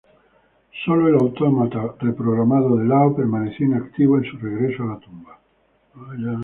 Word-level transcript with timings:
Sólo 0.83 1.09
el 1.09 1.13
autómata 1.13 1.93
reprogramado 1.99 2.75
de 2.77 2.85
Lao 2.87 3.15
permaneció 3.15 3.67
inactivo 3.67 4.17
en 4.17 4.23
su 4.23 4.35
regreso 4.37 4.81
a 4.81 4.85
la 4.87 4.99
tumba. 4.99 5.37